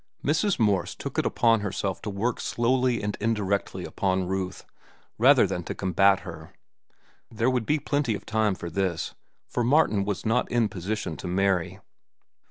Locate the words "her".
6.21-6.53